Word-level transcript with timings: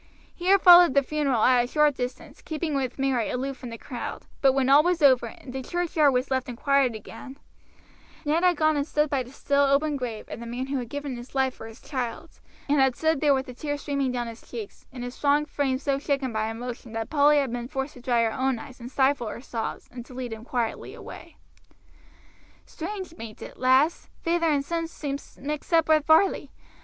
He 0.33 0.47
had 0.47 0.63
followed 0.63 0.95
the 0.95 1.03
funeral 1.03 1.43
at 1.43 1.63
a 1.63 1.67
short 1.67 1.93
distance, 1.93 2.41
keeping 2.41 2.73
with 2.73 2.97
Mary 2.97 3.29
aloof 3.29 3.55
from 3.55 3.69
the 3.69 3.77
crowd; 3.77 4.23
but 4.41 4.53
when 4.53 4.67
all 4.67 4.81
was 4.81 5.03
over, 5.03 5.27
and 5.27 5.53
the 5.53 5.61
churchyard 5.61 6.11
was 6.11 6.31
left 6.31 6.49
in 6.49 6.55
quiet 6.55 6.95
again, 6.95 7.37
Luke 8.25 8.43
had 8.43 8.57
gone 8.57 8.75
and 8.77 8.87
stood 8.87 9.11
by 9.11 9.21
the 9.21 9.31
still 9.31 9.61
open 9.61 9.97
grave 9.97 10.25
of 10.27 10.39
the 10.39 10.47
man 10.47 10.65
who 10.65 10.79
had 10.79 10.89
given 10.89 11.15
his 11.17 11.35
life 11.35 11.53
for 11.53 11.67
his 11.67 11.79
child's, 11.79 12.41
and 12.67 12.79
had 12.79 12.95
stood 12.95 13.21
there 13.21 13.35
with 13.35 13.45
the 13.45 13.53
tears 13.53 13.81
streaming 13.81 14.11
down 14.11 14.25
his 14.25 14.41
cheeks, 14.41 14.87
and 14.91 15.03
his 15.03 15.13
strong 15.13 15.45
frame 15.45 15.77
so 15.77 15.99
shaken 15.99 16.33
by 16.33 16.47
emotion 16.49 16.93
that 16.93 17.11
Polly 17.11 17.37
had 17.37 17.51
been 17.51 17.67
forced 17.67 17.93
to 17.93 18.01
dry 18.01 18.23
her 18.23 18.33
own 18.33 18.57
eyes 18.57 18.79
and 18.79 18.89
stifle 18.91 19.27
her 19.27 19.39
sobs, 19.39 19.87
and 19.91 20.03
to 20.07 20.15
lead 20.15 20.33
him 20.33 20.43
quietly 20.43 20.95
away. 20.95 21.37
"Strange, 22.65 23.15
bain't 23.17 23.43
it, 23.43 23.59
lass; 23.59 24.09
feyther 24.23 24.49
and 24.49 24.65
son 24.65 24.87
seem 24.87 25.19
mixed 25.37 25.71
up 25.71 25.87
with 25.87 26.03
Varley. 26.07 26.49